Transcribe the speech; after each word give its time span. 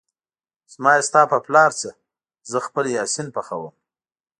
زما 0.73 0.91
يې 0.97 1.01
ستا 1.09 1.21
په 1.31 1.37
پلار 1.45 1.71
څه، 1.81 1.89
زه 2.51 2.57
خپل 2.67 2.85
يا 2.95 3.03
سين 3.13 3.27
پخوم 3.35 3.73